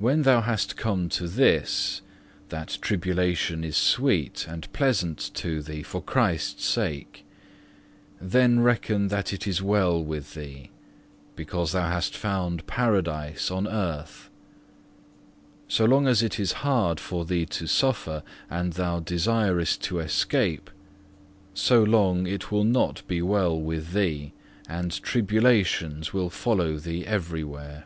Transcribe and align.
11. 0.00 0.04
When 0.18 0.22
thou 0.22 0.42
hast 0.42 0.76
come 0.76 1.08
to 1.08 1.26
this, 1.26 2.02
that 2.50 2.78
tribulation 2.80 3.64
is 3.64 3.76
sweet 3.76 4.46
and 4.48 4.72
pleasant 4.72 5.18
to 5.34 5.60
thee 5.60 5.82
for 5.82 6.00
Christ's 6.00 6.64
sake, 6.66 7.26
then 8.20 8.60
reckon 8.60 9.08
that 9.08 9.32
it 9.32 9.44
is 9.48 9.60
well 9.60 10.00
with 10.00 10.34
thee, 10.34 10.70
because 11.34 11.72
thou 11.72 11.88
hast 11.88 12.16
found 12.16 12.64
paradise 12.68 13.50
on 13.50 13.66
earth. 13.66 14.30
So 15.66 15.84
long 15.84 16.06
as 16.06 16.22
it 16.22 16.38
is 16.38 16.52
hard 16.62 16.98
to 16.98 17.24
thee 17.24 17.44
to 17.46 17.66
suffer 17.66 18.22
and 18.48 18.74
thou 18.74 19.00
desirest 19.00 19.82
to 19.86 19.98
escape, 19.98 20.70
so 21.54 21.82
long 21.82 22.24
it 22.24 22.52
will 22.52 22.62
not 22.62 23.02
be 23.08 23.20
well 23.20 23.60
with 23.60 23.90
thee, 23.94 24.32
and 24.68 24.92
tribulations 25.02 26.12
will 26.12 26.30
follow 26.30 26.76
thee 26.76 27.04
everywhere. 27.04 27.84